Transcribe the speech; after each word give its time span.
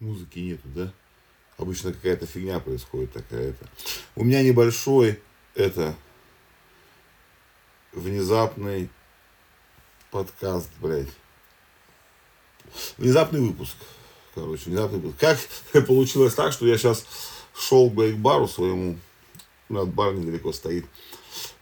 Музыки 0.00 0.38
нету, 0.38 0.66
да? 0.74 0.92
Обычно 1.58 1.92
какая-то 1.92 2.26
фигня 2.26 2.58
происходит 2.58 3.12
такая-то. 3.12 3.66
У 4.16 4.24
меня 4.24 4.42
небольшой, 4.42 5.20
это, 5.54 5.94
внезапный 7.92 8.88
подкаст, 10.10 10.70
блядь. 10.80 11.10
Внезапный 12.96 13.40
выпуск. 13.40 13.76
Короче, 14.34 14.70
внезапный 14.70 15.00
выпуск. 15.00 15.20
Как 15.20 15.86
получилось 15.86 16.34
так, 16.34 16.54
что 16.54 16.66
я 16.66 16.78
сейчас 16.78 17.04
шел 17.54 17.90
к 17.90 18.14
бару 18.14 18.48
своему, 18.48 18.96
у 19.68 19.74
нас 19.74 19.86
бар 19.86 20.14
недалеко 20.14 20.52
стоит, 20.52 20.86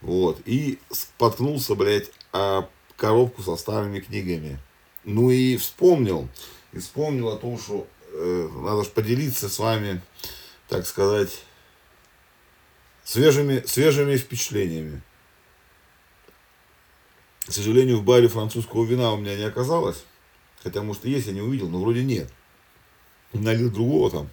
вот, 0.01 0.41
и 0.45 0.79
споткнулся, 0.91 1.75
блядь, 1.75 2.11
о 2.33 2.69
коробку 2.97 3.43
со 3.43 3.57
старыми 3.57 3.99
книгами. 3.99 4.61
Ну 5.03 5.31
и 5.31 5.57
вспомнил, 5.57 6.29
и 6.73 6.79
вспомнил 6.79 7.31
о 7.31 7.37
том, 7.37 7.59
что 7.59 7.89
надо 8.19 8.85
же 8.85 8.91
поделиться 8.91 9.49
с 9.49 9.59
вами, 9.59 10.03
так 10.69 10.87
сказать, 10.87 11.43
свежими, 13.05 13.63
свежими 13.67 14.17
впечатлениями. 14.17 15.03
К 17.47 17.53
сожалению, 17.53 17.99
в 17.99 18.05
баре 18.05 18.29
французского 18.29 18.85
вина 18.85 19.13
у 19.13 19.17
меня 19.17 19.37
не 19.37 19.45
оказалось. 19.45 20.05
Хотя, 20.63 20.83
может, 20.83 21.07
и 21.07 21.11
есть, 21.11 21.27
я 21.27 21.33
не 21.33 21.41
увидел, 21.41 21.69
но 21.69 21.81
вроде 21.81 22.05
нет. 22.05 22.31
Налил 23.33 23.71
другого 23.71 24.11
там. 24.11 24.29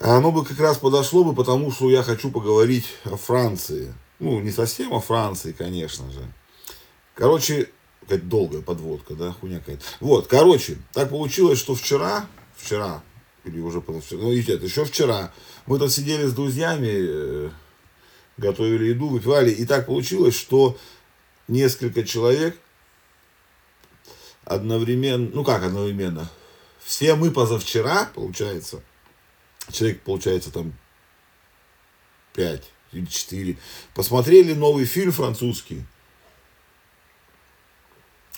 А 0.00 0.16
оно 0.16 0.32
бы 0.32 0.44
как 0.44 0.58
раз 0.58 0.78
подошло 0.78 1.24
бы, 1.24 1.34
потому 1.34 1.70
что 1.70 1.90
я 1.90 2.02
хочу 2.02 2.30
поговорить 2.30 2.86
о 3.04 3.16
Франции. 3.16 3.94
Ну, 4.18 4.40
не 4.40 4.50
совсем 4.50 4.92
о 4.92 5.00
Франции, 5.00 5.52
конечно 5.52 6.10
же. 6.10 6.20
Короче, 7.14 7.70
какая-то 8.00 8.24
долгая 8.24 8.62
подводка, 8.62 9.14
да, 9.14 9.32
хуйня 9.32 9.60
какая-то. 9.60 9.84
Вот, 10.00 10.26
короче, 10.26 10.78
так 10.92 11.10
получилось, 11.10 11.58
что 11.58 11.74
вчера, 11.74 12.28
вчера, 12.56 13.02
или 13.44 13.60
уже 13.60 13.80
позавчера, 13.80 14.20
ну, 14.20 14.32
нет, 14.32 14.62
еще 14.62 14.84
вчера, 14.84 15.32
мы 15.66 15.78
тут 15.78 15.92
сидели 15.92 16.26
с 16.26 16.32
друзьями, 16.32 16.90
э, 16.90 17.50
готовили 18.36 18.90
еду, 18.90 19.08
выпивали, 19.08 19.50
и 19.50 19.64
так 19.64 19.86
получилось, 19.86 20.36
что 20.36 20.76
несколько 21.48 22.04
человек 22.04 22.58
одновременно, 24.44 25.28
ну 25.32 25.44
как 25.44 25.64
одновременно, 25.64 26.30
все 26.80 27.14
мы 27.16 27.30
позавчера, 27.30 28.10
получается, 28.14 28.82
человек, 29.70 30.02
получается, 30.02 30.52
там, 30.52 30.72
пять 32.32 32.70
или 32.92 33.06
четыре, 33.06 33.58
посмотрели 33.94 34.54
новый 34.54 34.84
фильм 34.84 35.12
французский, 35.12 35.84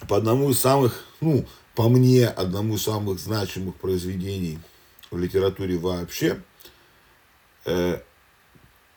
по 0.07 0.17
одному 0.17 0.51
из 0.51 0.59
самых, 0.59 1.05
ну, 1.21 1.47
по 1.75 1.89
мне, 1.89 2.27
одному 2.29 2.75
из 2.75 2.83
самых 2.83 3.19
значимых 3.19 3.77
произведений 3.77 4.59
в 5.11 5.19
литературе 5.19 5.77
вообще, 5.79 6.41
э, 7.65 8.01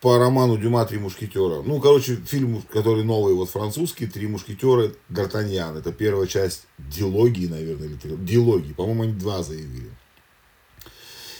по 0.00 0.18
роману 0.18 0.58
Дюма 0.58 0.84
«Три 0.84 0.98
мушкетера». 0.98 1.62
Ну, 1.62 1.80
короче, 1.80 2.16
фильм, 2.16 2.62
который 2.62 3.04
новый, 3.04 3.34
вот 3.34 3.50
французский, 3.50 4.06
«Три 4.06 4.26
мушкетера» 4.26 4.92
Д'Артаньян. 5.08 5.78
Это 5.78 5.92
первая 5.92 6.26
часть 6.26 6.66
дилогии, 6.78 7.46
наверное, 7.46 7.88
или 7.88 8.16
дилогии. 8.16 8.72
По-моему, 8.72 9.04
они 9.04 9.12
два 9.12 9.44
заявили. 9.44 9.90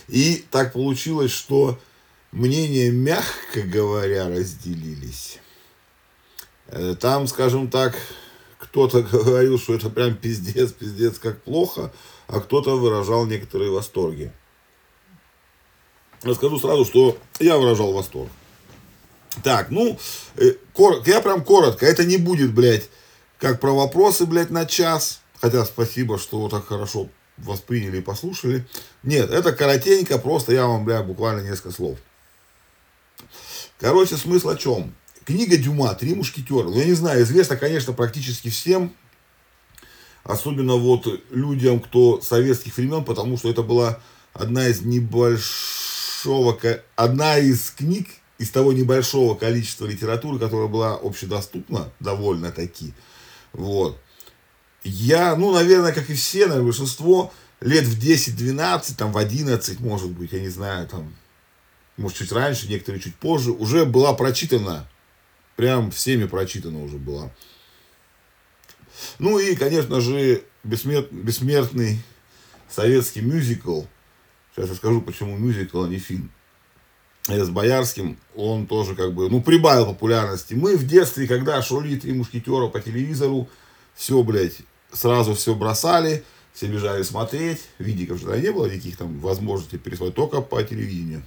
И 0.07 0.45
так 0.51 0.73
получилось, 0.73 1.33
что 1.33 1.79
мнения, 2.31 2.91
мягко 2.91 3.63
говоря, 3.63 4.29
разделились. 4.29 5.41
Э, 6.69 6.95
там, 6.99 7.27
скажем 7.27 7.69
так, 7.69 7.97
кто-то 8.63 9.03
говорил, 9.03 9.59
что 9.59 9.75
это 9.75 9.91
прям 9.91 10.15
пиздец, 10.15 10.73
пиздец, 10.73 11.19
как 11.19 11.43
плохо, 11.43 11.93
а 12.29 12.41
кто-то 12.41 12.77
выражал 12.77 13.27
некоторые 13.27 13.71
восторги. 13.71 14.33
Расскажу 16.23 16.59
сразу, 16.61 16.85
что 16.85 17.19
я 17.41 17.59
выражал 17.59 17.93
восторг. 17.93 18.31
Так, 19.43 19.71
ну, 19.71 19.99
э, 20.37 20.53
коротко, 20.73 21.11
я 21.11 21.21
прям 21.21 21.43
коротко, 21.43 21.87
это 21.87 22.05
не 22.05 22.19
будет, 22.19 22.55
блядь, 22.55 22.89
как 23.39 23.61
про 23.61 23.73
вопросы, 23.73 24.27
блядь, 24.27 24.51
на 24.51 24.67
час. 24.67 25.21
Хотя 25.41 25.65
спасибо, 25.65 26.19
что 26.19 26.49
так 26.49 26.67
хорошо 26.67 27.09
восприняли 27.39 27.99
и 27.99 28.03
послушали. 28.03 28.65
Нет, 29.03 29.31
это 29.31 29.53
коротенько, 29.53 30.19
просто 30.19 30.53
я 30.53 30.67
вам, 30.67 30.85
блядь, 30.85 31.07
буквально 31.07 31.41
несколько 31.41 31.73
слов. 31.73 31.99
Короче, 33.81 34.17
смысл 34.17 34.51
о 34.51 34.57
чем? 34.57 34.95
Книга 35.25 35.57
Дюма 35.57 35.95
«Три 35.95 36.15
мушкетера». 36.15 36.65
Ну, 36.65 36.79
я 36.79 36.85
не 36.85 36.95
знаю, 36.95 37.23
известно, 37.23 37.57
конечно, 37.57 37.93
практически 37.93 38.51
всем, 38.51 38.93
особенно 40.25 40.75
вот 40.75 41.07
людям, 41.31 41.81
кто 41.81 42.21
советских 42.21 42.77
времен, 42.77 43.05
потому 43.05 43.37
что 43.37 43.49
это 43.49 43.63
была 43.63 44.01
одна 44.33 44.67
из 44.67 44.81
небольшого, 44.81 46.59
одна 46.97 47.39
из 47.39 47.71
книг, 47.71 48.09
из 48.39 48.51
того 48.51 48.73
небольшого 48.73 49.37
количества 49.37 49.87
литературы, 49.87 50.41
которая 50.41 50.67
была 50.67 50.95
общедоступна 50.95 51.93
довольно 52.01 52.51
таки. 52.51 52.93
Вот. 53.53 54.01
Я, 54.83 55.37
ну, 55.37 55.53
наверное, 55.53 55.93
как 55.93 56.11
и 56.11 56.15
все, 56.15 56.47
наверное, 56.47 56.65
большинство, 56.65 57.33
лет 57.61 57.85
в 57.85 57.97
10-12, 57.97 58.97
там, 58.97 59.13
в 59.13 59.19
11, 59.19 59.79
может 59.79 60.11
быть, 60.11 60.33
я 60.33 60.41
не 60.41 60.49
знаю, 60.49 60.89
там, 60.89 61.15
может, 61.97 62.19
чуть 62.19 62.33
раньше, 62.33 62.69
некоторые 62.69 63.01
чуть 63.01 63.15
позже, 63.15 63.53
уже 63.53 63.85
была 63.85 64.13
прочитана, 64.15 64.89
прям 65.57 65.91
всеми 65.91 66.25
прочитана 66.25 66.83
уже 66.83 66.99
была. 66.99 67.31
Ну 69.19 69.39
и, 69.39 69.55
конечно 69.55 70.01
же, 70.01 70.43
бессмерт, 70.65 71.11
бессмертный 71.13 71.99
советский 72.69 73.21
мюзикл. 73.21 73.83
Сейчас 74.55 74.69
я 74.69 74.75
скажу, 74.75 75.01
почему 75.01 75.37
мюзикл, 75.37 75.85
а 75.85 75.89
не 75.89 75.99
фильм 75.99 76.31
с 77.29 77.49
Боярским, 77.49 78.19
он 78.35 78.67
тоже 78.67 78.95
как 78.95 79.15
бы, 79.15 79.31
ну, 79.31 79.41
прибавил 79.43 79.87
популярности. 79.87 80.55
Мы 80.55 80.77
в 80.77 80.87
детстве, 80.87 81.29
когда 81.29 81.63
шли 81.63 81.97
три 81.97 82.13
мушкетера 82.13 82.67
по 82.67 82.81
телевизору, 82.81 83.49
все, 83.95 84.23
блядь, 84.23 84.59
сразу 84.93 85.35
все 85.35 85.55
бросали, 85.55 86.25
все 86.53 86.67
бежали 86.67 87.03
смотреть. 87.03 87.61
Видиков 87.79 88.21
же 88.21 88.39
не 88.41 88.51
было 88.51 88.67
никаких 88.67 88.97
там 88.97 89.21
возможностей 89.21 89.79
пересмотреть, 89.79 90.17
только 90.17 90.41
по 90.41 90.63
телевидению. 90.63 91.23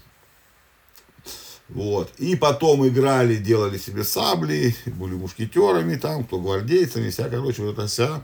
Вот. 1.69 2.11
И 2.17 2.35
потом 2.35 2.87
играли, 2.87 3.37
делали 3.37 3.77
себе 3.77 4.03
сабли, 4.03 4.75
были 4.85 5.13
мушкетерами 5.13 5.95
там, 5.95 6.23
кто 6.23 6.39
гвардейцами, 6.39 7.09
вся, 7.09 7.29
короче, 7.29 7.63
вот 7.63 7.73
эта 7.73 7.87
вся 7.87 8.23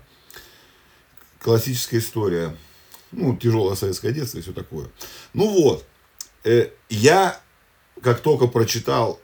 классическая 1.40 2.00
история. 2.00 2.56
Ну, 3.12 3.36
тяжелое 3.36 3.76
советское 3.76 4.14
детство 4.14 4.38
и 4.38 4.42
все 4.42 4.54
такое. 4.54 4.88
Ну 5.34 5.48
вот, 5.48 5.86
э, 6.44 6.70
я 6.90 7.40
как 8.02 8.22
только 8.22 8.48
прочитал, 8.48 9.20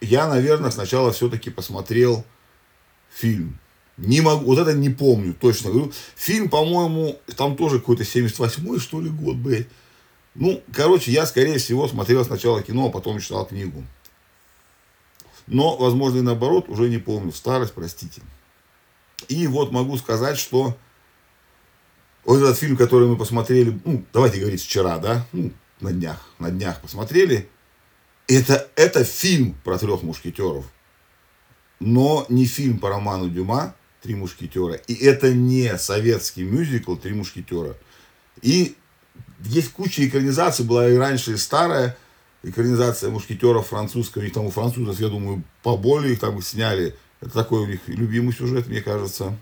я, 0.00 0.28
наверное, 0.28 0.70
сначала 0.70 1.12
все-таки 1.12 1.50
посмотрел 1.50 2.24
фильм. 3.10 3.58
Не 3.96 4.20
могу, 4.20 4.46
вот 4.46 4.58
это 4.58 4.74
не 4.74 4.90
помню, 4.90 5.34
точно 5.34 5.70
говорю. 5.70 5.92
Фильм, 6.16 6.50
по-моему, 6.50 7.18
там 7.36 7.56
тоже 7.56 7.78
какой-то 7.78 8.02
78-й, 8.02 8.78
что 8.78 9.00
ли, 9.00 9.08
год, 9.08 9.36
блядь. 9.36 9.68
Ну, 10.38 10.62
короче, 10.72 11.10
я, 11.10 11.26
скорее 11.26 11.58
всего, 11.58 11.88
смотрел 11.88 12.24
сначала 12.24 12.62
кино, 12.62 12.86
а 12.86 12.90
потом 12.90 13.20
читал 13.20 13.46
книгу. 13.46 13.82
Но, 15.46 15.76
возможно, 15.76 16.18
и 16.18 16.22
наоборот, 16.22 16.68
уже 16.68 16.90
не 16.90 16.98
помню. 16.98 17.32
Старость, 17.32 17.72
простите. 17.72 18.20
И 19.28 19.46
вот 19.46 19.72
могу 19.72 19.96
сказать, 19.96 20.38
что 20.38 20.76
вот 22.24 22.36
этот 22.36 22.58
фильм, 22.58 22.76
который 22.76 23.08
мы 23.08 23.16
посмотрели, 23.16 23.80
ну, 23.84 24.04
давайте 24.12 24.40
говорить, 24.40 24.62
вчера, 24.62 24.98
да, 24.98 25.26
ну, 25.32 25.52
на 25.80 25.92
днях, 25.92 26.28
на 26.38 26.50
днях 26.50 26.82
посмотрели, 26.82 27.48
это, 28.26 28.68
это 28.76 29.04
фильм 29.04 29.54
про 29.64 29.78
трех 29.78 30.02
мушкетеров, 30.02 30.66
но 31.80 32.26
не 32.28 32.44
фильм 32.44 32.78
по 32.78 32.88
роману 32.90 33.30
Дюма 33.30 33.74
«Три 34.02 34.14
мушкетера». 34.14 34.74
И 34.74 34.94
это 34.94 35.32
не 35.32 35.78
советский 35.78 36.44
мюзикл 36.44 36.96
«Три 36.96 37.14
мушкетера». 37.14 37.76
И 38.42 38.76
есть 39.44 39.72
куча 39.72 40.06
экранизаций, 40.06 40.64
была 40.64 40.88
и 40.88 40.96
раньше 40.96 41.32
и 41.32 41.36
старая 41.36 41.96
экранизация 42.42 43.10
мушкетеров 43.10 43.68
французского, 43.68 44.22
и 44.22 44.30
там 44.30 44.46
у 44.46 44.50
французов, 44.50 44.98
я 45.00 45.08
думаю, 45.08 45.42
поболее 45.62 46.12
их 46.12 46.20
там 46.20 46.40
сняли. 46.42 46.94
Это 47.20 47.30
такой 47.30 47.62
у 47.62 47.66
них 47.66 47.80
любимый 47.86 48.32
сюжет, 48.32 48.66
мне 48.68 48.80
кажется. 48.80 49.36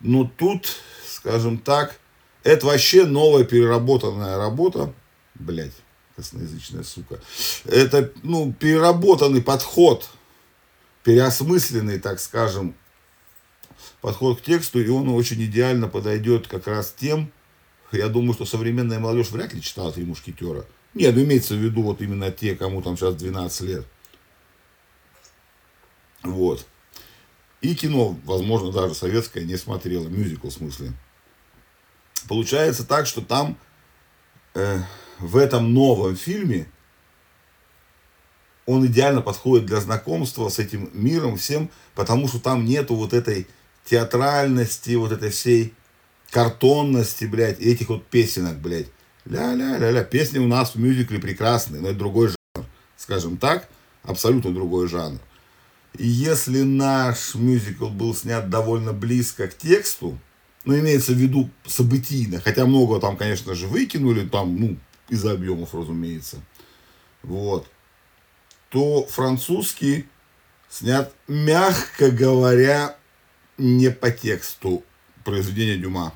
Но 0.00 0.30
тут, 0.36 0.68
скажем 1.06 1.58
так, 1.58 1.98
это 2.42 2.66
вообще 2.66 3.04
новая 3.04 3.44
переработанная 3.44 4.38
работа. 4.38 4.94
Блять 5.34 5.72
косноязычная 6.20 6.82
сука. 6.82 7.18
Это, 7.64 8.12
ну, 8.22 8.52
переработанный 8.52 9.42
подход, 9.42 10.08
переосмысленный, 11.02 11.98
так 11.98 12.20
скажем, 12.20 12.74
подход 14.00 14.40
к 14.40 14.44
тексту, 14.44 14.80
и 14.80 14.88
он 14.88 15.08
очень 15.08 15.42
идеально 15.44 15.88
подойдет 15.88 16.46
как 16.46 16.66
раз 16.66 16.94
тем, 16.98 17.32
я 17.96 18.08
думаю, 18.08 18.34
что 18.34 18.44
современная 18.44 18.98
молодежь 18.98 19.30
вряд 19.30 19.52
ли 19.52 19.62
читала 19.62 19.92
«Три 19.92 20.04
мушкетера». 20.04 20.64
Нет, 20.94 21.16
имеется 21.16 21.54
в 21.54 21.58
виду 21.58 21.82
вот 21.82 22.00
именно 22.00 22.30
те, 22.30 22.56
кому 22.56 22.82
там 22.82 22.96
сейчас 22.96 23.14
12 23.14 23.60
лет. 23.62 23.86
Вот. 26.22 26.66
И 27.60 27.74
кино, 27.74 28.16
возможно, 28.24 28.72
даже 28.72 28.94
советское 28.94 29.44
не 29.44 29.56
смотрела, 29.56 30.08
мюзикл 30.08 30.48
в 30.48 30.52
смысле. 30.52 30.92
Получается 32.28 32.86
так, 32.86 33.06
что 33.06 33.20
там 33.20 33.56
э, 34.54 34.78
в 35.18 35.36
этом 35.36 35.72
новом 35.72 36.16
фильме 36.16 36.66
он 38.66 38.86
идеально 38.86 39.20
подходит 39.20 39.66
для 39.66 39.80
знакомства 39.80 40.48
с 40.48 40.58
этим 40.58 40.90
миром 40.92 41.36
всем, 41.36 41.70
потому 41.94 42.28
что 42.28 42.38
там 42.38 42.64
нету 42.64 42.94
вот 42.94 43.12
этой 43.12 43.46
театральности, 43.84 44.94
вот 44.94 45.12
этой 45.12 45.30
всей 45.30 45.74
картонности, 46.30 47.24
блядь, 47.24 47.60
этих 47.60 47.88
вот 47.88 48.06
песенок, 48.06 48.58
блядь. 48.58 48.88
Ля-ля-ля-ля. 49.26 50.02
Песни 50.04 50.38
у 50.38 50.46
нас 50.46 50.74
в 50.74 50.78
мюзикле 50.78 51.18
прекрасные, 51.18 51.80
но 51.80 51.88
это 51.88 51.98
другой 51.98 52.28
жанр. 52.28 52.66
Скажем 52.96 53.36
так, 53.36 53.68
абсолютно 54.02 54.52
другой 54.52 54.88
жанр. 54.88 55.18
И 55.98 56.06
если 56.06 56.62
наш 56.62 57.34
мюзикл 57.34 57.88
был 57.88 58.14
снят 58.14 58.48
довольно 58.48 58.92
близко 58.92 59.48
к 59.48 59.56
тексту, 59.56 60.18
ну, 60.64 60.78
имеется 60.78 61.12
в 61.12 61.16
виду 61.16 61.50
событийно, 61.66 62.40
хотя 62.40 62.66
много 62.66 63.00
там, 63.00 63.16
конечно 63.16 63.54
же, 63.54 63.66
выкинули, 63.66 64.28
там, 64.28 64.56
ну, 64.56 64.76
из-за 65.08 65.32
объемов, 65.32 65.74
разумеется, 65.74 66.36
вот, 67.22 67.66
то 68.68 69.04
французский 69.06 70.06
снят, 70.68 71.12
мягко 71.26 72.10
говоря, 72.10 72.96
не 73.58 73.90
по 73.90 74.10
тексту 74.10 74.84
произведения 75.24 75.76
Дюма. 75.76 76.12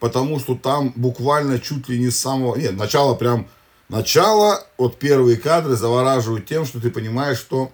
Потому 0.00 0.40
что 0.40 0.56
там 0.56 0.92
буквально 0.96 1.58
чуть 1.58 1.88
ли 1.88 1.98
не 1.98 2.10
с 2.10 2.18
самого... 2.18 2.56
Нет, 2.56 2.76
начало 2.76 3.14
прям... 3.14 3.48
Начало, 3.88 4.66
вот 4.78 4.98
первые 4.98 5.36
кадры 5.36 5.76
завораживают 5.76 6.46
тем, 6.46 6.64
что 6.64 6.80
ты 6.80 6.90
понимаешь, 6.90 7.38
что 7.38 7.72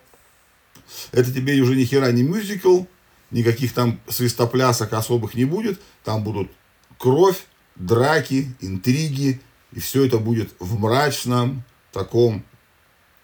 это 1.12 1.32
тебе 1.32 1.60
уже 1.60 1.76
ни 1.76 1.84
хера 1.84 2.10
не 2.10 2.24
мюзикл, 2.24 2.84
никаких 3.30 3.72
там 3.72 4.00
свистоплясок 4.08 4.92
особых 4.92 5.34
не 5.34 5.44
будет. 5.44 5.80
Там 6.02 6.24
будут 6.24 6.50
кровь, 6.98 7.46
драки, 7.76 8.52
интриги. 8.60 9.40
И 9.72 9.80
все 9.80 10.04
это 10.06 10.18
будет 10.18 10.50
в 10.58 10.80
мрачном 10.80 11.62
таком, 11.92 12.42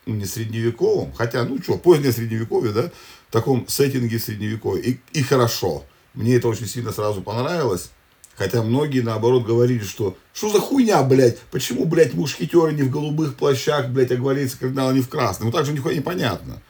ну, 0.07 0.15
не 0.15 0.27
средневековом, 0.27 1.13
хотя, 1.15 1.45
ну 1.45 1.61
что, 1.63 1.79
позднее 1.79 2.13
средневековье, 2.13 2.73
да, 2.73 2.91
в 3.29 3.33
таком 3.33 3.67
сеттинге 3.67 4.19
средневековья. 4.19 4.83
И, 4.83 5.01
и 5.13 5.23
хорошо. 5.23 5.85
Мне 6.15 6.37
это 6.37 6.49
очень 6.49 6.67
сильно 6.67 6.93
сразу 6.93 7.23
понравилось. 7.23 7.91
Хотя 8.37 8.63
многие, 8.63 9.01
наоборот, 9.01 9.45
говорили, 9.45 9.85
что 9.85 10.17
что 10.33 10.51
за 10.51 10.61
хуйня, 10.61 11.03
блядь, 11.03 11.39
почему, 11.53 11.85
блядь, 11.85 12.15
мушкетеры 12.15 12.73
не 12.73 12.83
в 12.83 12.91
голубых 12.91 13.37
плащах, 13.37 13.91
блядь, 13.91 14.11
а 14.11 14.17
гвардейцы 14.17 14.59
кардинала 14.59 14.91
не 14.93 15.03
в 15.03 15.09
красных. 15.09 15.47
Ну, 15.47 15.53
так 15.53 15.67
же 15.67 15.73
нихуя 15.73 15.95
непонятно. 15.95 16.61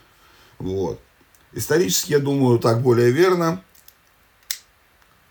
Вот. 0.58 1.00
Исторически, 1.52 2.12
я 2.12 2.18
думаю, 2.18 2.58
так 2.58 2.82
более 2.82 3.10
верно. 3.10 3.62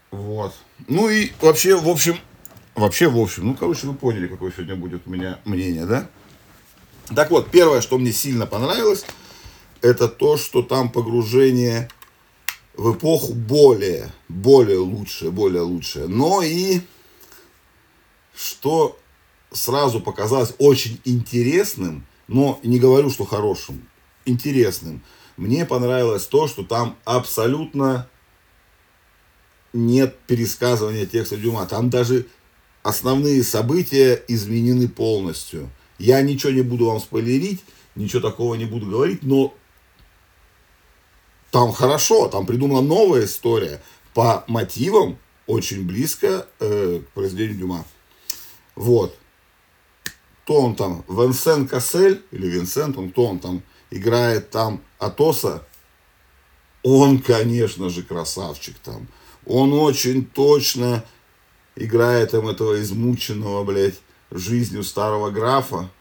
Вот. 0.10 0.54
Ну 0.88 1.10
и 1.10 1.32
вообще, 1.42 1.76
в 1.76 1.88
общем, 1.88 2.18
вообще, 2.76 3.10
в 3.10 3.18
общем, 3.20 3.48
ну, 3.48 3.56
короче, 3.56 3.88
вы 3.88 3.94
поняли, 3.94 4.28
какое 4.28 4.52
сегодня 4.52 4.76
будет 4.76 5.06
у 5.06 5.12
меня 5.12 5.40
мнение, 5.46 5.86
да? 5.86 6.08
Так 7.16 7.30
вот, 7.30 7.52
первое, 7.52 7.82
что 7.82 7.98
мне 7.98 8.12
сильно 8.12 8.46
понравилось, 8.46 9.06
это 9.82 10.08
то, 10.08 10.38
что 10.38 10.64
там 10.64 10.90
погружение 10.90 11.90
в 12.76 12.94
эпоху 12.94 13.34
более, 13.34 14.12
более 14.30 14.80
лучшее, 14.80 15.32
более 15.32 15.62
лучшее. 15.62 16.08
Но 16.08 16.42
и 16.42 16.82
что 18.36 18.98
сразу 19.52 20.00
показалось 20.00 20.54
очень 20.58 21.00
интересным, 21.06 22.06
но 22.28 22.60
не 22.64 22.80
говорю, 22.80 23.10
что 23.10 23.26
хорошим, 23.26 23.88
интересным. 24.26 25.04
Мне 25.38 25.66
понравилось 25.66 26.26
то, 26.26 26.48
что 26.48 26.64
там 26.64 26.98
абсолютно 27.06 28.10
нет 29.74 30.18
пересказывания 30.28 31.06
текста 31.06 31.38
Дюма. 31.38 31.66
Там 31.66 31.90
даже 31.90 32.28
основные 32.84 33.44
события 33.44 34.24
изменены 34.28 34.88
полностью. 34.88 35.70
Я 35.98 36.22
ничего 36.22 36.52
не 36.52 36.62
буду 36.62 36.86
вам 36.86 37.00
спойлерить, 37.00 37.64
ничего 37.96 38.22
такого 38.22 38.56
не 38.56 38.66
буду 38.66 38.88
говорить, 38.88 39.24
но 39.24 39.54
там 41.54 41.72
хорошо, 41.72 42.30
там 42.30 42.48
придумана 42.48 42.82
новая 42.82 43.26
история 43.26 43.80
по 44.16 44.44
мотивам, 44.48 45.20
очень 45.46 45.86
близко 45.86 46.48
э, 46.60 47.02
к 47.06 47.10
произведению 47.14 47.60
Дюма. 47.60 47.86
Вот. 48.74 49.16
Кто 50.44 50.62
он 50.62 50.76
там? 50.76 51.06
Венсен 51.08 51.68
Кассель, 51.68 52.24
или 52.32 52.48
Винсент, 52.48 52.98
он 52.98 53.12
кто 53.12 53.28
он 53.28 53.38
там 53.38 53.62
играет 53.92 54.50
там 54.50 54.82
Атоса? 54.98 55.64
Он, 56.82 57.20
конечно 57.20 57.88
же, 57.92 58.02
красавчик 58.02 58.76
там. 58.80 59.08
Он 59.46 59.74
очень 59.74 60.26
точно 60.26 61.06
играет 61.76 62.32
там 62.32 62.48
этого 62.48 62.82
измученного, 62.82 63.64
блядь, 63.64 64.02
жизнью 64.32 64.84
старого 64.84 65.30
графа, 65.30 65.92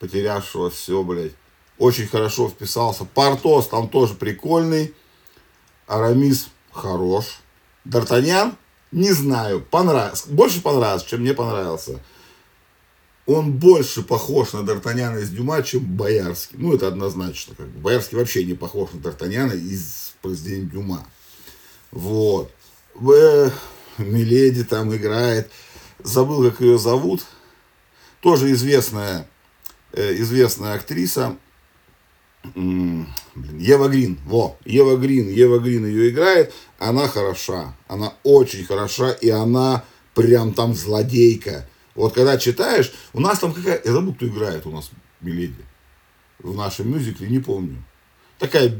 потерявшего 0.00 0.70
все, 0.70 1.04
блядь 1.04 1.34
очень 1.78 2.06
хорошо 2.08 2.48
вписался. 2.48 3.04
Портос 3.04 3.68
там 3.68 3.88
тоже 3.88 4.14
прикольный. 4.14 4.94
Арамис 5.86 6.48
хорош. 6.72 7.40
Д'Артаньян, 7.84 8.54
не 8.92 9.12
знаю, 9.12 9.60
понравился. 9.60 10.28
Больше 10.28 10.60
понравился, 10.60 11.06
чем 11.06 11.20
мне 11.20 11.34
понравился. 11.34 12.00
Он 13.26 13.52
больше 13.52 14.02
похож 14.02 14.52
на 14.52 14.58
Д'Артаньяна 14.58 15.20
из 15.20 15.30
Дюма, 15.30 15.62
чем 15.62 15.84
Боярский. 15.84 16.56
Ну, 16.58 16.74
это 16.74 16.88
однозначно. 16.88 17.54
Как 17.54 17.68
бы. 17.68 17.80
Боярский 17.80 18.16
вообще 18.16 18.44
не 18.44 18.54
похож 18.54 18.90
на 18.92 18.98
Д'Артаньяна 18.98 19.54
из 19.54 20.14
произведения 20.20 20.66
Дюма. 20.66 21.06
Вот. 21.90 22.50
В 22.94 23.52
Миледи 23.98 24.64
там 24.64 24.94
играет. 24.94 25.50
Забыл, 26.02 26.50
как 26.50 26.60
ее 26.60 26.78
зовут. 26.78 27.24
Тоже 28.20 28.50
известная, 28.52 29.28
э, 29.92 30.14
известная 30.16 30.74
актриса 30.74 31.36
блин, 32.44 33.06
Ева 33.58 33.88
Грин, 33.88 34.18
во, 34.24 34.56
Ева 34.64 34.96
Грин, 34.96 35.28
Ева 35.28 35.58
Грин 35.58 35.86
ее 35.86 36.10
играет, 36.10 36.52
она 36.78 37.08
хороша, 37.08 37.76
она 37.86 38.14
очень 38.22 38.64
хороша, 38.64 39.12
и 39.12 39.28
она 39.28 39.84
прям 40.14 40.54
там 40.54 40.74
злодейка. 40.74 41.68
Вот 41.94 42.14
когда 42.14 42.38
читаешь, 42.38 42.92
у 43.12 43.20
нас 43.20 43.38
там 43.38 43.52
какая, 43.52 43.80
я 43.84 43.92
забыл, 43.92 44.14
кто 44.14 44.26
играет 44.26 44.66
у 44.66 44.70
нас 44.70 44.90
Миледи 45.20 45.64
в 46.38 46.54
нашем 46.54 46.90
мюзикле, 46.92 47.28
не 47.28 47.40
помню. 47.40 47.82
Такая 48.38 48.78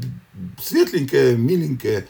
светленькая, 0.61 1.35
миленькая, 1.35 2.07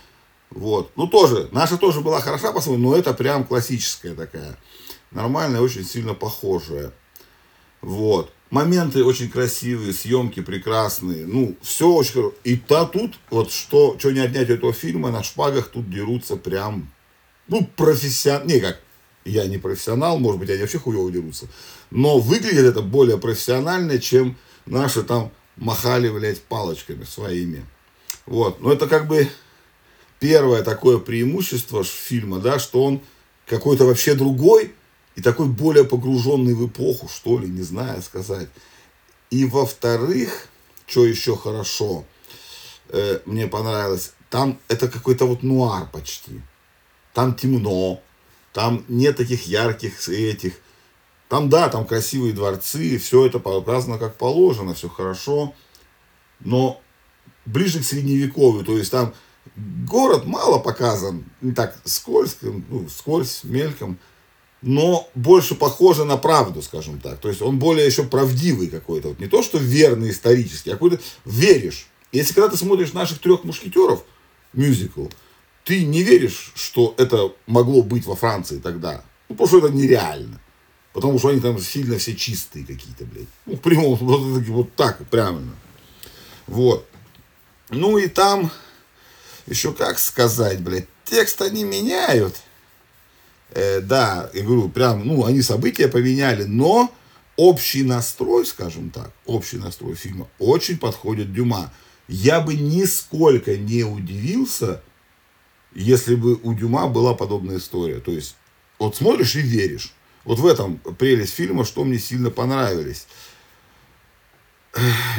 вот. 0.52 0.92
Ну, 0.96 1.08
тоже, 1.08 1.50
наша 1.52 1.78
тоже 1.78 2.02
была 2.02 2.22
хороша 2.22 2.52
по-своему, 2.52 2.92
но 2.92 2.96
это 2.96 3.14
прям 3.14 3.44
классическая 3.44 4.14
такая. 4.14 4.58
Нормальная, 5.12 5.62
очень 5.62 5.84
сильно 5.84 6.14
похожая. 6.14 6.92
Вот 7.82 8.32
моменты 8.50 9.04
очень 9.04 9.30
красивые, 9.30 9.94
съемки 9.94 10.42
прекрасные, 10.42 11.26
ну, 11.26 11.56
все 11.62 11.92
очень 11.92 12.14
хорошо. 12.14 12.34
И 12.44 12.58
та 12.58 12.86
тут, 12.86 13.16
вот 13.30 13.52
что, 13.52 13.98
что 14.00 14.12
не 14.12 14.20
отнять 14.20 14.50
у 14.50 14.54
этого 14.54 14.74
фильма, 14.74 15.12
на 15.12 15.24
шпагах 15.24 15.70
тут 15.70 15.90
дерутся 15.90 16.36
прям, 16.36 16.92
ну, 17.48 17.68
профессионал, 17.76 18.46
не 18.48 18.60
как, 18.60 18.80
я 19.26 19.46
не 19.46 19.58
профессионал, 19.58 20.20
может 20.20 20.40
быть, 20.40 20.50
они 20.50 20.62
вообще 20.62 20.80
хуево 20.80 21.12
дерутся, 21.12 21.48
но 21.92 22.20
выглядит 22.20 22.66
это 22.66 22.82
более 22.82 23.18
профессионально, 23.18 24.00
чем 24.00 24.38
наши 24.66 25.04
там 25.04 25.32
махали, 25.56 26.10
блядь, 26.10 26.42
палочками 26.42 27.04
своими. 27.04 27.66
Вот, 28.26 28.62
но 28.62 28.72
это 28.72 28.88
как 28.88 29.08
бы 29.08 29.28
первое 30.20 30.64
такое 30.64 30.98
преимущество 30.98 31.84
фильма, 31.84 32.40
да, 32.40 32.60
что 32.60 32.84
он 32.84 33.02
какой-то 33.48 33.86
вообще 33.86 34.14
другой, 34.14 34.74
и 35.20 35.22
такой 35.22 35.48
более 35.48 35.84
погруженный 35.84 36.54
в 36.54 36.66
эпоху, 36.66 37.10
что 37.10 37.40
ли, 37.40 37.48
не 37.50 37.62
знаю 37.62 38.02
сказать. 38.02 38.48
И 39.30 39.44
во-вторых, 39.44 40.48
что 40.88 41.06
еще 41.06 41.36
хорошо, 41.36 42.06
э, 42.88 43.20
мне 43.26 43.48
понравилось, 43.48 44.14
там 44.30 44.58
это 44.70 44.88
какой-то 44.88 45.26
вот 45.26 45.44
нуар 45.44 45.90
почти. 45.92 46.40
Там 47.14 47.36
темно, 47.36 48.02
там 48.54 48.86
нет 48.88 49.18
таких 49.18 49.46
ярких 49.46 50.08
этих. 50.08 50.54
Там, 51.28 51.50
да, 51.50 51.68
там 51.68 51.86
красивые 51.86 52.32
дворцы, 52.32 52.98
все 52.98 53.26
это 53.26 53.40
показано 53.40 53.98
как 53.98 54.16
положено, 54.16 54.74
все 54.74 54.88
хорошо. 54.88 55.54
Но 56.40 56.82
ближе 57.46 57.82
к 57.82 57.84
средневековью, 57.84 58.64
то 58.64 58.78
есть 58.78 58.92
там 58.92 59.14
город 59.86 60.26
мало 60.26 60.60
показан, 60.60 61.26
не 61.42 61.52
так 61.52 61.78
скользко, 61.84 62.54
ну, 62.70 62.88
скользь, 62.88 63.42
мельком 63.44 64.00
но 64.62 65.10
больше 65.16 65.56
похоже 65.56 66.06
на 66.06 66.18
правду, 66.18 66.62
скажем 66.62 67.00
так. 67.00 67.20
То 67.20 67.30
есть 67.30 67.42
он 67.42 67.60
более 67.60 67.86
еще 67.86 68.04
правдивый 68.04 68.68
какой-то. 68.68 69.10
Вот 69.10 69.20
не 69.20 69.28
то, 69.28 69.42
что 69.42 69.58
верный 69.58 70.12
исторический, 70.12 70.72
а 70.72 70.74
какой-то 70.74 71.00
веришь. 71.26 71.88
Если 72.12 72.34
когда 72.34 72.50
ты 72.50 72.58
смотришь 72.58 72.94
наших 72.94 73.20
трех 73.20 73.44
мушкетеров, 73.44 74.04
мюзикл, 74.54 75.08
ты 75.64 75.86
не 75.86 76.04
веришь, 76.04 76.52
что 76.56 76.94
это 76.98 77.34
могло 77.46 77.84
быть 77.84 78.06
во 78.06 78.16
Франции 78.16 78.60
тогда. 78.60 79.04
Ну, 79.30 79.36
потому 79.36 79.48
что 79.48 79.68
это 79.68 79.76
нереально. 79.76 80.42
Потому 80.92 81.20
что 81.20 81.30
они 81.30 81.40
там 81.40 81.60
сильно 81.60 81.98
все 81.98 82.16
чистые 82.16 82.66
какие-то, 82.66 83.06
блядь. 83.06 83.28
Ну, 83.46 83.56
в 83.56 83.62
прямом, 83.62 83.96
вот, 84.02 84.22
вот 84.48 84.74
так, 84.76 85.08
правильно. 85.10 85.56
Вот. 86.48 86.86
Ну 87.70 87.98
и 88.00 88.08
там, 88.08 88.52
еще 89.46 89.72
как 89.72 90.00
сказать, 90.00 90.60
блядь, 90.62 90.88
текст 91.06 91.42
они 91.42 91.64
меняют 91.64 92.36
э, 93.52 93.82
да, 93.82 94.30
я 94.34 94.44
говорю, 94.44 94.70
прям, 94.70 95.06
ну, 95.06 95.26
они 95.26 95.42
события 95.42 95.88
поменяли, 95.88 96.44
но 96.44 96.94
общий 97.36 97.84
настрой, 97.84 98.46
скажем 98.46 98.90
так, 98.90 99.12
общий 99.26 99.58
настрой 99.58 99.96
фильма 99.96 100.28
очень 100.40 100.78
подходит 100.78 101.34
Дюма. 101.34 101.72
Я 102.08 102.42
бы 102.42 102.56
нисколько 102.56 103.56
не 103.56 103.84
удивился, 103.84 104.82
если 105.74 106.16
бы 106.16 106.36
у 106.36 106.54
Дюма 106.54 106.88
была 106.88 107.14
подобная 107.14 107.58
история. 107.58 108.00
То 108.00 108.12
есть, 108.12 108.36
вот 108.78 108.96
смотришь 108.96 109.36
и 109.36 109.42
веришь. 109.42 109.94
Вот 110.26 110.40
в 110.40 110.46
этом 110.46 110.78
прелесть 110.98 111.34
фильма, 111.34 111.66
что 111.66 111.84
мне 111.84 111.98
сильно 111.98 112.30
понравились. 112.30 113.08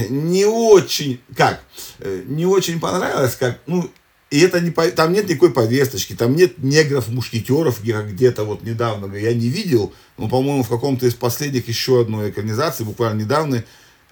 Не 0.08 0.44
очень, 0.44 1.20
как, 1.36 1.62
э, 1.98 2.22
не 2.26 2.46
очень 2.46 2.78
понравилось, 2.80 3.34
как, 3.36 3.60
ну, 3.66 3.90
и 4.30 4.38
это 4.40 4.60
не, 4.60 4.70
там 4.70 5.12
нет 5.12 5.28
никакой 5.28 5.52
повесточки, 5.52 6.14
там 6.14 6.36
нет 6.36 6.58
негров-мушкетеров, 6.58 7.82
где-то 7.82 8.44
вот 8.44 8.62
недавно, 8.62 9.12
я 9.16 9.34
не 9.34 9.48
видел, 9.48 9.92
но, 10.16 10.28
по-моему, 10.28 10.62
в 10.62 10.68
каком-то 10.68 11.06
из 11.06 11.14
последних 11.14 11.66
еще 11.66 12.02
одной 12.02 12.30
экранизации, 12.30 12.84
буквально 12.84 13.22
недавно, 13.22 13.64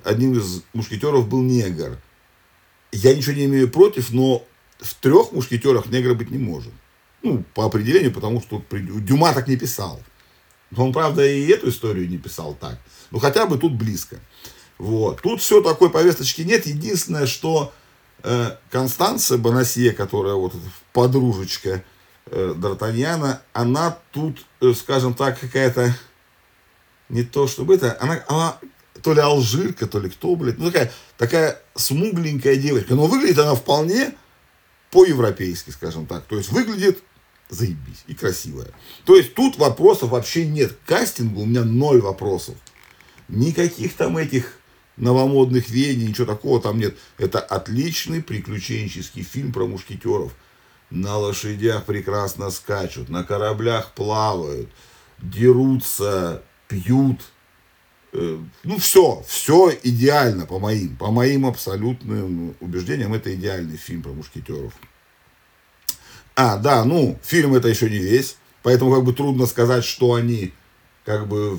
одним 0.02 0.36
из 0.36 0.62
мушкетеров 0.74 1.28
был 1.28 1.42
негр. 1.42 1.98
Я 2.90 3.14
ничего 3.14 3.36
не 3.36 3.44
имею 3.44 3.70
против, 3.70 4.10
но 4.10 4.44
в 4.80 4.94
трех 4.94 5.32
мушкетерах 5.32 5.86
негра 5.86 6.14
быть 6.14 6.30
не 6.30 6.38
может. 6.38 6.72
Ну, 7.22 7.44
по 7.54 7.64
определению, 7.66 8.12
потому 8.12 8.40
что 8.40 8.62
Дюма 8.70 9.32
так 9.32 9.46
не 9.46 9.56
писал. 9.56 10.00
Он, 10.76 10.92
правда, 10.92 11.26
и 11.26 11.46
эту 11.46 11.70
историю 11.70 12.08
не 12.08 12.18
писал 12.18 12.56
так. 12.58 12.80
Но 13.10 13.18
хотя 13.18 13.46
бы 13.46 13.58
тут 13.58 13.74
близко. 13.74 14.18
Вот. 14.78 15.22
Тут 15.22 15.40
все 15.40 15.62
такой 15.62 15.90
повесточки 15.90 16.42
нет. 16.42 16.66
Единственное, 16.66 17.26
что 17.26 17.72
Констанция 18.70 19.38
Бонасье, 19.38 19.92
которая 19.92 20.34
вот 20.34 20.52
подружечка 20.92 21.84
э, 22.26 22.54
Д'Артаньяна, 22.56 23.40
она 23.52 23.96
тут, 24.12 24.44
э, 24.60 24.72
скажем 24.74 25.14
так, 25.14 25.38
какая-то 25.38 25.94
не 27.08 27.22
то 27.22 27.46
чтобы 27.46 27.76
это, 27.76 27.96
она, 28.00 28.22
она 28.28 28.58
то 29.02 29.12
ли 29.12 29.20
алжирка, 29.20 29.86
то 29.86 30.00
ли 30.00 30.10
кто, 30.10 30.34
блядь, 30.36 30.58
ну 30.58 30.66
такая, 30.66 30.92
такая 31.16 31.62
смугленькая 31.74 32.56
девочка, 32.56 32.94
но 32.94 33.06
выглядит 33.06 33.38
она 33.38 33.54
вполне 33.54 34.14
по-европейски, 34.90 35.70
скажем 35.70 36.06
так. 36.06 36.24
То 36.24 36.36
есть 36.36 36.50
выглядит 36.50 37.02
заебись 37.48 38.04
и 38.06 38.14
красивая. 38.14 38.68
То 39.04 39.16
есть 39.16 39.34
тут 39.34 39.56
вопросов 39.56 40.10
вообще 40.10 40.46
нет. 40.46 40.72
К 40.72 40.88
кастингу 40.88 41.42
у 41.42 41.46
меня 41.46 41.64
ноль 41.64 42.00
вопросов. 42.00 42.56
Никаких 43.28 43.94
там 43.94 44.16
этих 44.16 44.58
новомодных 44.98 45.70
веяний, 45.70 46.08
ничего 46.08 46.26
такого 46.26 46.60
там 46.60 46.78
нет. 46.78 46.96
Это 47.18 47.40
отличный 47.40 48.22
приключенческий 48.22 49.22
фильм 49.22 49.52
про 49.52 49.66
мушкетеров. 49.66 50.32
На 50.90 51.16
лошадях 51.18 51.84
прекрасно 51.84 52.50
скачут, 52.50 53.08
на 53.08 53.22
кораблях 53.22 53.92
плавают, 53.92 54.70
дерутся, 55.18 56.42
пьют. 56.66 57.20
Э, 58.12 58.38
ну, 58.64 58.78
все, 58.78 59.22
все 59.26 59.72
идеально 59.82 60.46
по 60.46 60.58
моим, 60.58 60.96
по 60.96 61.10
моим 61.10 61.46
абсолютным 61.46 62.54
убеждениям. 62.60 63.12
Это 63.12 63.34
идеальный 63.34 63.76
фильм 63.76 64.02
про 64.02 64.12
мушкетеров. 64.12 64.72
А, 66.34 66.56
да, 66.56 66.84
ну, 66.84 67.18
фильм 67.22 67.54
это 67.54 67.68
еще 67.68 67.90
не 67.90 67.98
весь, 67.98 68.36
поэтому 68.62 68.94
как 68.94 69.04
бы 69.04 69.12
трудно 69.12 69.46
сказать, 69.46 69.84
что 69.84 70.14
они 70.14 70.52
как 71.04 71.26
бы 71.26 71.58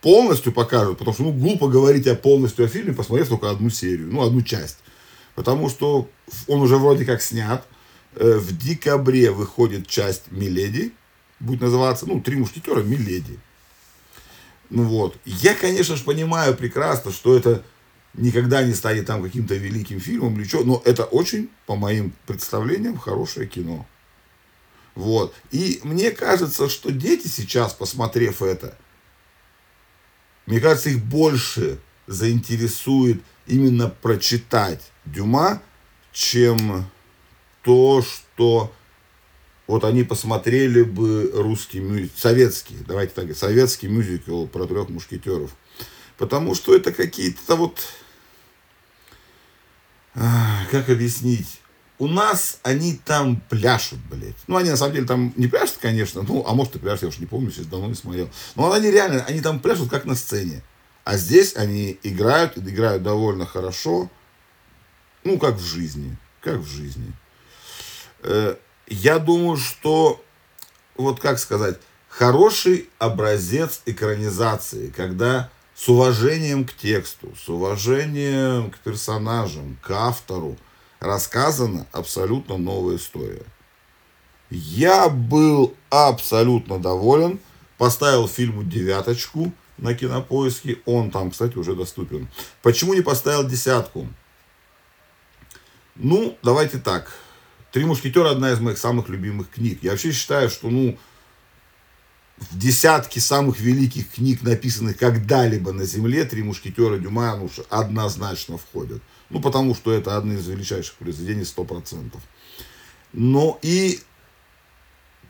полностью 0.00 0.52
покажут, 0.52 0.98
потому 0.98 1.14
что, 1.14 1.24
ну, 1.24 1.32
глупо 1.32 1.68
говорить 1.68 2.06
о 2.06 2.14
полностью 2.14 2.64
о 2.64 2.68
фильме, 2.68 2.92
посмотрев 2.92 3.28
только 3.28 3.50
одну 3.50 3.70
серию, 3.70 4.08
ну, 4.10 4.22
одну 4.22 4.42
часть. 4.42 4.78
Потому 5.34 5.68
что 5.68 6.08
он 6.46 6.60
уже 6.60 6.76
вроде 6.76 7.04
как 7.04 7.22
снят. 7.22 7.66
Э, 8.16 8.38
в 8.38 8.56
декабре 8.56 9.30
выходит 9.30 9.86
часть 9.86 10.30
«Миледи», 10.30 10.92
будет 11.38 11.60
называться, 11.60 12.06
ну, 12.06 12.20
«Три 12.20 12.36
мушкетера 12.36 12.82
Миледи». 12.82 13.38
Ну 14.70 14.84
вот. 14.84 15.16
Я, 15.24 15.54
конечно 15.54 15.96
же, 15.96 16.04
понимаю 16.04 16.56
прекрасно, 16.56 17.12
что 17.12 17.36
это 17.36 17.64
никогда 18.14 18.62
не 18.62 18.74
станет 18.74 19.06
там 19.06 19.22
каким-то 19.22 19.54
великим 19.54 20.00
фильмом 20.00 20.36
или 20.36 20.46
что, 20.46 20.64
но 20.64 20.80
это 20.84 21.04
очень, 21.04 21.50
по 21.66 21.76
моим 21.76 22.12
представлениям, 22.26 22.96
хорошее 22.96 23.46
кино. 23.46 23.86
Вот. 24.94 25.34
И 25.50 25.80
мне 25.82 26.10
кажется, 26.10 26.68
что 26.68 26.90
дети 26.90 27.26
сейчас, 27.26 27.72
посмотрев 27.72 28.42
это, 28.42 28.76
мне 30.50 30.58
кажется, 30.58 30.90
их 30.90 31.04
больше 31.04 31.78
заинтересует 32.08 33.22
именно 33.46 33.88
прочитать 33.88 34.90
Дюма, 35.04 35.62
чем 36.12 36.90
то, 37.62 38.02
что 38.02 38.74
вот 39.68 39.84
они 39.84 40.02
посмотрели 40.02 40.82
бы 40.82 41.30
русский 41.32 41.78
мюзикл, 41.78 42.18
советский, 42.18 42.74
давайте 42.84 43.12
так, 43.14 43.36
советский 43.36 43.86
мюзикл 43.86 44.46
про 44.46 44.66
трех 44.66 44.88
мушкетеров. 44.88 45.52
Потому 46.18 46.56
что 46.56 46.74
это 46.74 46.90
какие-то 46.90 47.54
вот, 47.54 47.78
как 50.14 50.88
объяснить, 50.88 51.60
у 52.00 52.08
нас 52.08 52.58
они 52.62 52.94
там 53.04 53.42
пляшут, 53.50 53.98
блядь. 54.10 54.34
Ну, 54.46 54.56
они 54.56 54.70
на 54.70 54.78
самом 54.78 54.94
деле 54.94 55.06
там 55.06 55.34
не 55.36 55.46
пляшут, 55.46 55.76
конечно, 55.76 56.22
ну, 56.22 56.42
а 56.46 56.54
может 56.54 56.74
и 56.74 56.78
пляшут, 56.78 57.02
я 57.02 57.08
уж 57.08 57.18
не 57.18 57.26
помню, 57.26 57.50
сейчас 57.50 57.66
давно 57.66 57.88
не 57.88 57.94
смотрел. 57.94 58.30
Но 58.56 58.72
они 58.72 58.90
реально, 58.90 59.22
они 59.28 59.42
там 59.42 59.60
пляшут 59.60 59.90
как 59.90 60.06
на 60.06 60.14
сцене. 60.14 60.62
А 61.04 61.18
здесь 61.18 61.54
они 61.56 61.98
играют, 62.02 62.56
и 62.56 62.60
играют 62.60 63.02
довольно 63.02 63.44
хорошо, 63.44 64.10
ну, 65.24 65.38
как 65.38 65.56
в 65.56 65.64
жизни, 65.64 66.16
как 66.40 66.56
в 66.56 66.66
жизни. 66.66 67.12
Э, 68.22 68.56
я 68.86 69.18
думаю, 69.18 69.58
что, 69.58 70.24
вот 70.96 71.20
как 71.20 71.38
сказать, 71.38 71.78
хороший 72.08 72.88
образец 72.98 73.82
экранизации, 73.84 74.88
когда 74.88 75.50
с 75.74 75.86
уважением 75.86 76.64
к 76.64 76.72
тексту, 76.72 77.34
с 77.36 77.46
уважением 77.50 78.70
к 78.70 78.78
персонажам, 78.78 79.76
к 79.82 79.90
автору– 79.90 80.56
рассказана 81.00 81.86
абсолютно 81.92 82.56
новая 82.56 82.96
история. 82.96 83.42
Я 84.50 85.08
был 85.08 85.74
абсолютно 85.90 86.78
доволен. 86.78 87.40
Поставил 87.78 88.28
фильму 88.28 88.62
девяточку 88.62 89.52
на 89.78 89.94
кинопоиске. 89.94 90.78
Он 90.84 91.10
там, 91.10 91.30
кстати, 91.30 91.56
уже 91.56 91.74
доступен. 91.74 92.28
Почему 92.62 92.92
не 92.92 93.00
поставил 93.00 93.48
десятку? 93.48 94.06
Ну, 95.96 96.36
давайте 96.42 96.78
так. 96.78 97.10
«Три 97.72 97.84
мушкетера» 97.84 98.30
одна 98.30 98.50
из 98.50 98.58
моих 98.58 98.78
самых 98.78 99.08
любимых 99.08 99.48
книг. 99.50 99.78
Я 99.82 99.92
вообще 99.92 100.10
считаю, 100.10 100.50
что, 100.50 100.68
ну, 100.68 100.98
в 102.40 102.58
десятке 102.58 103.20
самых 103.20 103.60
великих 103.60 104.10
книг, 104.12 104.42
написанных 104.42 104.96
когда-либо 104.96 105.72
на 105.72 105.84
Земле, 105.84 106.24
«Три 106.24 106.42
мушкетера» 106.42 106.96
Дюма 106.96 107.36
ну, 107.36 107.50
однозначно 107.68 108.56
входят. 108.56 109.02
Ну, 109.28 109.40
потому 109.40 109.74
что 109.74 109.92
это 109.92 110.16
одно 110.16 110.32
из 110.32 110.48
величайших 110.48 110.94
произведений 110.94 111.42
100%. 111.42 112.12
Но 113.12 113.58
и 113.62 114.00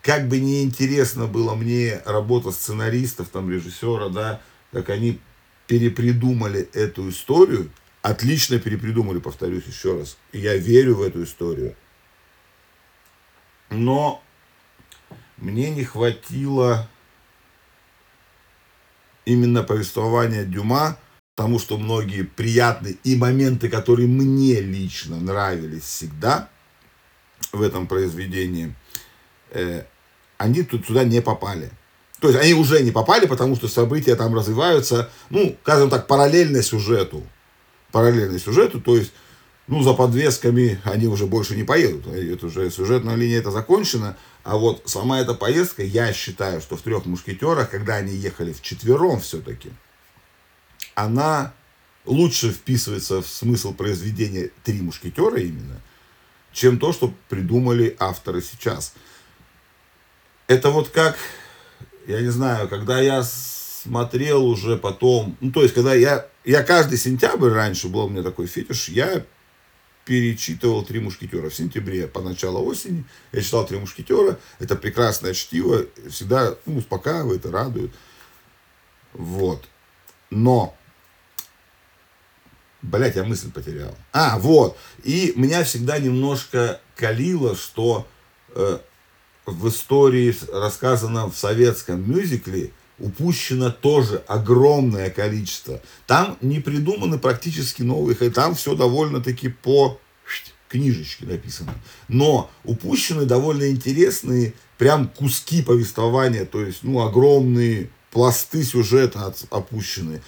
как 0.03 0.29
бы 0.29 0.39
неинтересно 0.39 1.27
было 1.27 1.55
мне 1.55 2.01
работа 2.07 2.53
сценаристов, 2.53 3.29
там, 3.29 3.51
режиссера, 3.51 4.09
да, 4.09 4.41
как 4.73 4.89
они 4.91 5.19
перепридумали 5.67 6.69
эту 6.73 7.11
историю, 7.11 7.71
отлично 8.03 8.59
перепридумали, 8.59 9.19
повторюсь 9.19 9.67
еще 9.67 9.99
раз. 9.99 10.17
Я 10.33 10.57
верю 10.57 10.97
в 10.97 11.03
эту 11.03 11.25
историю. 11.25 11.75
Но 13.69 14.23
мне 15.37 15.71
не 15.71 15.85
хватило 15.85 16.89
именно 19.31 19.63
повествования 19.63 20.45
Дюма, 20.45 20.99
потому 21.37 21.59
что 21.59 21.79
многие 21.79 22.23
приятные 22.23 22.97
и 23.05 23.17
моменты, 23.17 23.69
которые 23.69 24.09
мне 24.09 24.61
лично 24.61 25.17
нравились 25.17 25.85
всегда 25.85 26.49
в 27.53 27.63
этом 27.63 27.87
произведении, 27.87 28.75
э, 29.51 29.85
они 30.39 30.63
тут 30.63 30.87
сюда 30.87 31.05
не 31.05 31.23
попали. 31.23 31.71
То 32.21 32.29
есть 32.29 32.41
они 32.41 32.55
уже 32.55 32.83
не 32.83 32.91
попали, 32.91 33.27
потому 33.27 33.57
что 33.57 33.69
события 33.69 34.15
там 34.15 34.35
развиваются, 34.35 35.09
ну, 35.31 35.57
скажем 35.63 35.89
так, 35.89 36.07
параллельно 36.07 36.63
сюжету. 36.63 37.27
Параллельно 37.93 38.39
сюжету, 38.39 38.81
то 38.81 38.97
есть, 38.97 39.13
ну, 39.71 39.85
за 39.85 39.95
подвесками 39.95 40.81
они 40.83 41.07
уже 41.07 41.27
больше 41.27 41.55
не 41.55 41.63
поедут. 41.63 42.09
Это 42.09 42.47
уже 42.47 42.71
сюжетная 42.73 43.15
линия 43.15 43.39
это 43.39 43.53
закончена. 43.53 44.17
А 44.43 44.57
вот 44.57 44.83
сама 44.87 45.21
эта 45.21 45.33
поездка, 45.33 45.85
я 45.85 46.13
считаю, 46.13 46.61
что 46.61 46.77
в 46.77 46.83
трех 46.83 47.07
мушкетерах, 47.07 47.71
когда 47.71 47.95
они 47.95 48.13
ехали 48.13 48.53
в 48.53 48.63
четвером 48.63 49.21
все-таки, 49.21 49.71
она 50.97 51.55
лучше 52.05 52.51
вписывается 52.51 53.23
в 53.23 53.29
смысл 53.29 53.73
произведения 53.73 54.51
«Три 54.65 54.83
мушкетера» 54.83 55.39
именно, 55.39 55.81
чем 56.53 56.81
то, 56.81 56.93
что 56.93 57.15
придумали 57.29 57.95
авторы 58.01 58.43
сейчас. 58.43 58.95
Это 60.49 60.71
вот 60.71 60.89
как, 60.89 61.17
я 62.09 62.21
не 62.21 62.31
знаю, 62.31 62.69
когда 62.69 63.01
я 63.01 63.23
смотрел 63.23 64.45
уже 64.47 64.77
потом, 64.77 65.37
ну, 65.41 65.53
то 65.53 65.63
есть, 65.63 65.75
когда 65.75 65.95
я, 65.95 66.27
я 66.45 66.65
каждый 66.65 66.99
сентябрь 66.99 67.51
раньше 67.51 67.87
был 67.87 68.07
у 68.07 68.09
меня 68.09 68.25
такой 68.25 68.49
фетиш, 68.49 68.89
я 68.89 69.25
перечитывал 70.05 70.85
«Три 70.85 71.01
мушкетера». 71.01 71.51
В 71.51 71.55
сентябре, 71.55 72.07
по 72.07 72.21
началу 72.21 72.65
осени, 72.65 73.05
я 73.33 73.43
читал 73.43 73.67
«Три 73.67 73.79
мушкетера». 73.79 74.39
Это 74.59 74.77
прекрасное 74.77 75.35
чтиво, 75.35 75.87
всегда 76.11 76.57
ну, 76.67 76.79
успокаивает 76.79 77.45
и 77.47 77.51
радует. 77.51 77.93
Вот. 79.13 79.65
Но, 80.31 80.77
блять, 82.83 83.17
я 83.17 83.25
мысль 83.25 83.51
потерял. 83.51 83.97
А, 84.13 84.39
вот. 84.39 84.77
И 85.05 85.33
меня 85.37 85.65
всегда 85.65 85.99
немножко 85.99 86.81
калило, 86.97 87.57
что 87.57 88.07
э, 88.55 88.79
в 89.47 89.69
истории, 89.69 90.35
рассказано 90.53 91.29
в 91.29 91.37
советском 91.37 92.09
мюзикле, 92.11 92.73
упущено 93.01 93.71
тоже 93.71 94.23
огромное 94.29 95.11
количество. 95.11 95.81
Там 96.07 96.37
не 96.41 96.61
придуманы 96.61 97.19
практически 97.19 97.83
новые, 97.83 98.15
там 98.31 98.55
все 98.55 98.77
довольно-таки 98.77 99.49
по 99.49 99.99
книжечке 100.69 101.27
написано. 101.27 101.75
Но 102.09 102.51
упущены 102.65 103.25
довольно 103.25 103.71
интересные 103.71 104.55
прям 104.79 105.09
куски 105.09 105.63
повествования, 105.63 106.45
то 106.45 106.65
есть, 106.65 106.83
ну, 106.83 107.01
огромные 107.01 107.91
пласты 108.11 108.63
сюжета 108.63 109.35
опущены. 109.51 110.23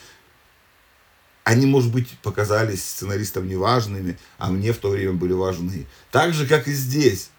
Они, 1.44 1.66
может 1.66 1.92
быть, 1.92 2.08
показались 2.22 2.84
сценаристам 2.84 3.48
неважными, 3.48 4.18
а 4.38 4.50
мне 4.50 4.72
в 4.72 4.78
то 4.78 4.90
время 4.90 5.14
были 5.14 5.32
важны. 5.32 5.86
Так 6.10 6.34
же, 6.34 6.46
как 6.46 6.68
и 6.68 6.72
здесь. 6.72 7.30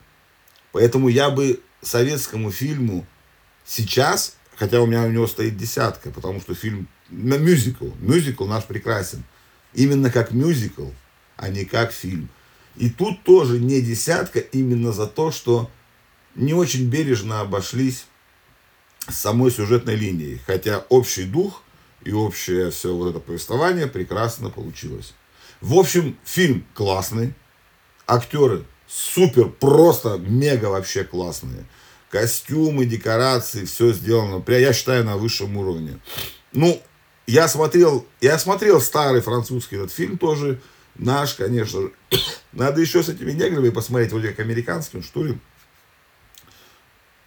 Поэтому 0.71 1.07
я 1.07 1.29
бы 1.29 1.61
советскому 1.81 2.51
фильму 2.51 3.05
сейчас 3.65 4.35
Хотя 4.55 4.81
у 4.81 4.86
меня 4.86 5.03
у 5.03 5.10
него 5.10 5.27
стоит 5.27 5.57
десятка, 5.57 6.12
потому 6.12 6.39
что 6.41 6.53
фильм 6.53 6.88
мюзикл. 7.10 7.89
Мюзикл 8.00 8.45
наш 8.45 8.65
прекрасен. 8.65 9.24
Именно 9.74 10.12
как 10.12 10.31
мюзикл, 10.31 10.89
а 11.36 11.50
не 11.50 11.65
как 11.65 11.91
фильм. 11.91 12.29
И 12.75 12.89
тут 12.89 13.24
тоже 13.24 13.60
не 13.60 13.81
десятка, 13.81 14.39
именно 14.39 14.91
за 14.91 15.07
то, 15.07 15.31
что 15.31 15.69
не 16.36 16.53
очень 16.53 16.89
бережно 16.89 17.41
обошлись 17.41 18.05
с 19.07 19.15
самой 19.15 19.51
сюжетной 19.51 19.95
линией. 19.95 20.39
Хотя 20.45 20.86
общий 20.89 21.24
дух 21.24 21.63
и 22.03 22.12
общее 22.12 22.72
все 22.72 22.93
вот 22.95 23.10
это 23.10 23.19
повествование 23.19 23.88
прекрасно 23.88 24.50
получилось. 24.50 25.13
В 25.62 25.75
общем, 25.75 26.17
фильм 26.24 26.65
классный. 26.74 27.33
Актеры 28.05 28.65
супер, 28.88 29.50
просто 29.50 30.17
мега 30.17 30.65
вообще 30.65 31.03
классные 31.03 31.65
костюмы, 32.13 32.86
декорации, 32.86 33.65
все 33.65 33.91
сделано, 33.91 34.43
я 34.48 34.72
считаю, 34.72 35.03
на 35.03 35.17
высшем 35.17 35.58
уровне. 35.58 35.98
Ну, 36.51 36.79
я 37.25 37.48
смотрел, 37.48 38.05
я 38.22 38.38
смотрел 38.38 38.79
старый 38.79 39.22
французский 39.22 39.77
этот 39.77 39.91
фильм 39.91 40.20
тоже, 40.20 40.62
наш, 40.93 41.34
конечно. 41.34 41.89
Надо 42.51 42.82
еще 42.82 43.01
с 43.01 43.10
этими 43.10 43.32
неграми 43.32 43.70
посмотреть, 43.70 44.12
вроде 44.12 44.27
как 44.27 44.41
американским, 44.41 45.01
что 45.01 45.24
ли. 45.24 45.39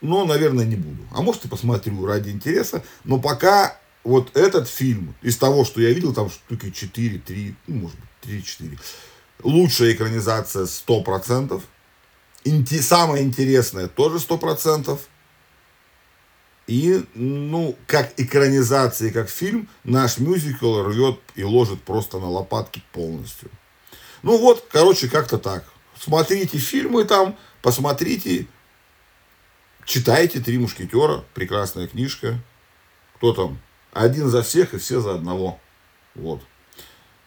Но, 0.01 0.25
наверное, 0.25 0.65
не 0.65 0.77
буду. 0.77 1.03
А 1.11 1.21
может 1.21 1.45
и 1.45 1.49
посмотрю 1.49 2.07
ради 2.07 2.31
интереса. 2.31 2.85
Но 3.03 3.19
пока 3.19 3.81
вот 4.05 4.37
этот 4.37 4.69
фильм, 4.69 5.17
из 5.21 5.37
того, 5.37 5.65
что 5.65 5.81
я 5.81 5.91
видел, 5.91 6.15
там 6.15 6.31
штуки 6.31 6.71
4, 6.71 7.19
3, 7.19 7.57
ну, 7.67 7.75
может 7.75 7.99
быть, 8.23 8.45
3-4. 8.61 8.79
Лучшая 9.43 9.95
экранизация 9.95 10.67
100% 10.67 11.61
инте, 12.47 12.81
самое 12.81 13.25
интересное 13.25 13.89
тоже 13.89 14.21
сто 14.21 14.39
процентов. 14.39 15.09
И, 16.67 17.05
ну, 17.15 17.77
как 17.87 18.13
экранизация, 18.17 19.13
как 19.13 19.29
фильм, 19.29 19.69
наш 19.85 20.19
мюзикл 20.19 20.83
рвет 20.83 21.21
и 21.37 21.45
ложит 21.45 21.83
просто 21.83 22.19
на 22.19 22.29
лопатки 22.29 22.83
полностью. 22.93 23.51
Ну 24.23 24.39
вот, 24.39 24.67
короче, 24.71 25.09
как-то 25.09 25.39
так. 25.39 25.65
Смотрите 25.99 26.59
фильмы 26.59 27.05
там, 27.05 27.37
посмотрите, 27.63 28.47
читайте 29.85 30.41
«Три 30.41 30.59
мушкетера», 30.59 31.25
прекрасная 31.35 31.87
книжка. 31.87 32.39
Кто 33.17 33.33
там? 33.33 33.61
Один 33.93 34.29
за 34.29 34.43
всех 34.43 34.75
и 34.75 34.79
все 34.79 35.01
за 35.01 35.15
одного. 35.15 35.61
Вот. 36.15 36.43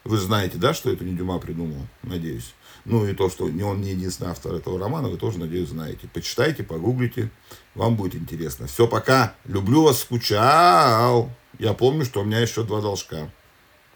Вы 0.04 0.18
знаете, 0.18 0.56
да, 0.58 0.74
что 0.74 0.90
это 0.90 1.04
не 1.04 1.14
Дюма 1.14 1.38
придумал, 1.38 1.86
надеюсь. 2.02 2.54
Ну 2.90 3.06
и 3.06 3.14
то, 3.14 3.30
что 3.30 3.44
он 3.44 3.80
не 3.80 3.90
единственный 3.90 4.32
автор 4.32 4.52
этого 4.52 4.76
романа, 4.76 5.08
вы 5.08 5.16
тоже, 5.16 5.38
надеюсь, 5.38 5.68
знаете. 5.68 6.08
Почитайте, 6.12 6.64
погуглите, 6.64 7.30
вам 7.76 7.94
будет 7.94 8.16
интересно. 8.16 8.66
Все, 8.66 8.88
пока. 8.88 9.34
Люблю 9.44 9.84
вас, 9.84 10.00
скучал. 10.00 11.30
Я 11.60 11.72
помню, 11.74 12.04
что 12.04 12.22
у 12.22 12.24
меня 12.24 12.40
еще 12.40 12.64
два 12.64 12.80
должка. 12.80 13.30